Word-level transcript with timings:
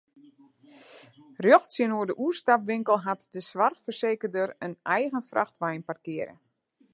Rjocht 1.43 1.69
tsjinoer 1.73 2.07
de 2.09 2.13
oerstapwinkel 2.23 2.97
hat 3.07 3.21
de 3.33 3.41
soarchfersekerder 3.49 4.49
in 4.67 4.73
eigen 4.97 5.25
frachtwein 5.29 5.85
parkearre. 5.89 6.35